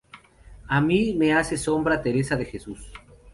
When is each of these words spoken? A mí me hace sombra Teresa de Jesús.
A 0.67 0.81
mí 0.81 1.13
me 1.13 1.31
hace 1.31 1.55
sombra 1.59 2.01
Teresa 2.01 2.35
de 2.35 2.45
Jesús. 2.45 2.91